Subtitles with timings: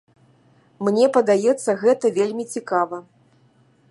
[0.87, 3.03] Мне падаецца гэта вельмі цікава.